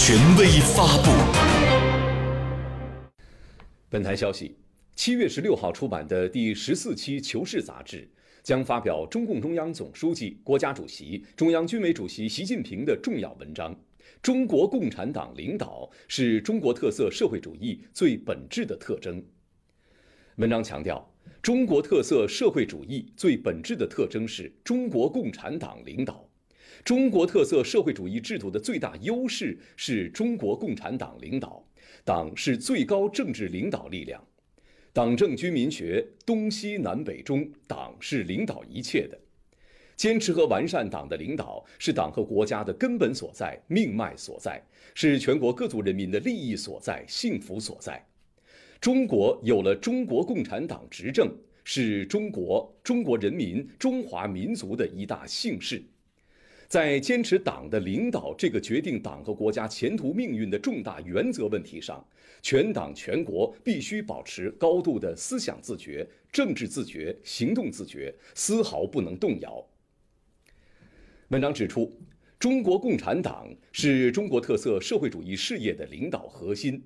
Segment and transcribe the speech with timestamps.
[0.00, 1.10] 权威发布。
[3.90, 4.54] 本台消息，
[4.94, 8.08] 七月十六号出版的第十四期《求是》杂志
[8.44, 13.74] 将发表中共中央总书记、国家主席、中央军委主席习近平的重要文章
[14.22, 19.20] 《中国共产党领导是中国特色社会主义最本质的特征》。
[20.36, 21.12] 文章强调，
[21.42, 26.27] 中国特色社会主义最本质的特征是中国共产党领导。
[26.84, 31.62] 中国特色社会主义制度的最大优势是中国共产党领导，
[32.04, 34.22] 党是最高政治领导力量，
[34.92, 39.18] 党政军民学东西南北中，党是领导一切的。
[39.96, 44.62] 坚持和完善党的领导是党和国家的根本所在、命脉所在，
[44.94, 48.00] 是全国各族人民的利益所在、幸福所在。
[48.80, 51.28] 中国有了中国共产党执政，
[51.64, 55.82] 是中国、中国人民、中华民族的一大幸事。
[56.68, 62.06] 在坚持党的领导这个决定党和国家前途命运的重大原则问题上，
[62.42, 69.66] 全党全国必须保持高度的思想自觉、政治自觉、行动自觉，丝毫不能动摇。
[71.28, 71.90] 文章指出，
[72.38, 76.82] 中国共产党是中国特色社会主义事业的领导核心。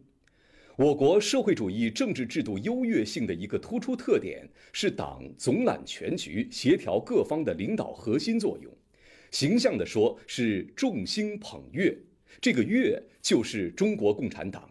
[0.76, 8.72] 我国社会主义政治制度优越性的一个突出特点是党总揽全局、协调各方的领导核心作用。
[9.32, 11.96] 形象地说，是众星捧月，
[12.38, 14.70] 这个月就是中国共产党。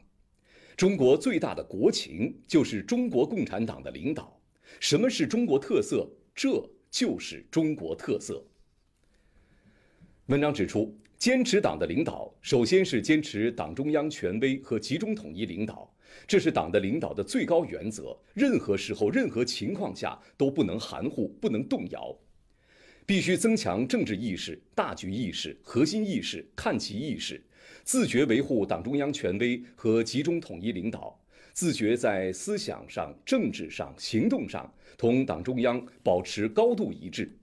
[0.78, 4.40] 中国最大的国情就是中国共产党的领导。
[4.80, 6.08] 什么是中国特色？
[6.36, 8.46] 这就是中国特色。
[10.28, 15.92] 文章指出，坚持党的领导，首先是坚持党中央权威和集中统一领导，
[16.28, 22.16] 这是党的领导的最高原则，任何时候、任何情况下都不能含糊，不能动摇。
[23.06, 27.44] 必须增强政治意识、大局意识、核心意识、看齐意识，
[27.84, 31.20] 自觉维护党中央权威和集中统一领导，
[31.52, 37.38] 自觉在思想上、政治上、行动上同党中央保持高度一致。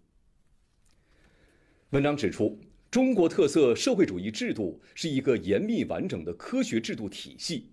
[1.91, 2.59] 文章指出，
[2.91, 7.71] 中国特色社会主义制度是一个严密完整的科学制度体系，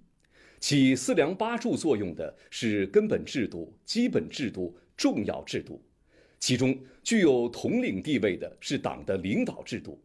[0.59, 5.81] 起四梁八柱作用的是根本制度、基本制度、重要制度。
[6.45, 9.99] 其中具有统领地位的是党的领导制度，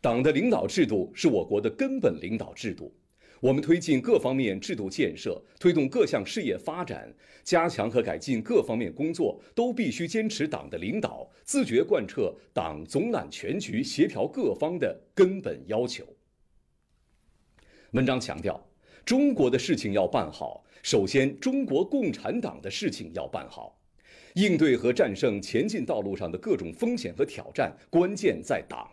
[0.00, 2.94] 党的领导制度是我国的根本领导制度。
[3.40, 7.12] 我们推进各方面制度建设，推动各项事业发展，
[7.42, 16.06] 加强和改进各方面工作，都必须坚持党的领导，自觉贯彻党总揽全局、协调各方的根本要求。
[17.90, 18.64] 文章强调，
[19.04, 23.76] 中国的事情要办好，首先中国共产党的事情要办好。
[24.34, 28.88] 应对和战胜前进道路上的各种风险和挑战，关键在党。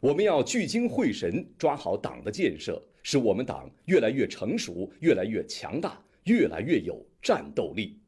[0.00, 7.98] 我们要聚精会神抓好党的建设，使我们党越来越成熟、越来越强大、越来越有战斗力。